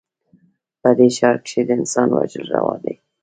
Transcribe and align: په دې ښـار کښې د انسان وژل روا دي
په 0.81 0.89
دې 0.97 1.07
ښـار 1.17 1.35
کښې 1.45 1.61
د 1.65 1.69
انسان 1.79 2.09
وژل 2.11 2.45
روا 2.55 2.75
دي 2.83 2.95